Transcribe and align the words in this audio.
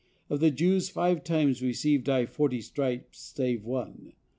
Of 0.31 0.39
the 0.39 0.49
Jews 0.49 0.89
five 0.89 1.23
times 1.23 1.61
received 1.61 2.09
I 2.09 2.25
forty 2.25 2.59
stripes 2.61 3.19
save 3.35 3.63
one. 3.63 4.13